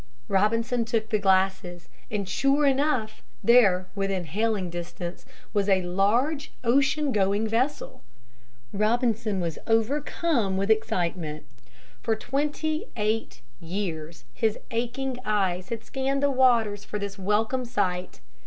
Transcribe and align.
Robinson 0.27 0.83
took 0.83 1.09
the 1.09 1.19
glasses, 1.19 1.87
and 2.09 2.27
sure 2.27 2.65
enough, 2.65 3.21
there 3.43 3.85
within 3.93 4.25
hailing 4.25 4.71
distance 4.71 5.27
was 5.53 5.69
a 5.69 5.83
large 5.83 6.51
ocean 6.63 7.11
going 7.11 7.47
vessel. 7.47 8.01
Robinson 8.73 9.39
was 9.39 9.59
overcome 9.67 10.57
with 10.57 10.71
excitement. 10.71 11.45
For 12.01 12.15
twenty 12.15 12.87
eight 12.97 13.41
years 13.59 14.23
his 14.33 14.57
aching 14.71 15.19
eyes 15.23 15.69
had 15.69 15.83
scanned 15.83 16.23
the 16.23 16.31
waters 16.31 16.83
for 16.83 16.97
this 16.97 17.19
welcome 17.19 17.63
sight. 17.63 18.21